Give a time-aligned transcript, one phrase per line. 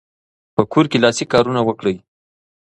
[0.55, 1.95] په کور کې لاسي کارونه وکړئ.